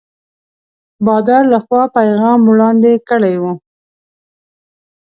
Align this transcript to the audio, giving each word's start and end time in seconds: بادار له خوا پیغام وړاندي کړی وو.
بادار 1.05 1.43
له 1.53 1.59
خوا 1.65 1.83
پیغام 1.97 2.39
وړاندي 2.45 2.93
کړی 3.09 3.35
وو. 3.41 3.53